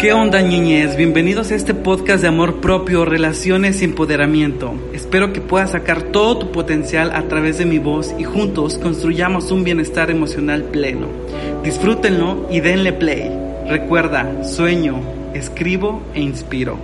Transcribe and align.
¿Qué 0.00 0.14
onda 0.14 0.40
niñez? 0.40 0.96
Bienvenidos 0.96 1.50
a 1.50 1.56
este 1.56 1.74
podcast 1.74 2.22
de 2.22 2.28
amor 2.28 2.62
propio, 2.62 3.04
relaciones 3.04 3.82
y 3.82 3.84
empoderamiento. 3.84 4.72
Espero 4.94 5.34
que 5.34 5.42
puedas 5.42 5.72
sacar 5.72 6.04
todo 6.04 6.38
tu 6.38 6.52
potencial 6.52 7.10
a 7.14 7.28
través 7.28 7.58
de 7.58 7.66
mi 7.66 7.78
voz 7.78 8.14
y 8.18 8.24
juntos 8.24 8.78
construyamos 8.78 9.50
un 9.50 9.62
bienestar 9.62 10.10
emocional 10.10 10.62
pleno. 10.62 11.06
Disfrútenlo 11.62 12.48
y 12.50 12.60
denle 12.60 12.94
play. 12.94 13.30
Recuerda, 13.68 14.42
sueño, 14.42 15.02
escribo 15.34 16.00
e 16.14 16.22
inspiro. 16.22 16.78